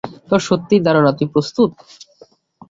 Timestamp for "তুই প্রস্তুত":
1.17-1.71